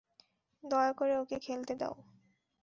[0.63, 1.95] দয়া করে ওকে খেলতে দাও।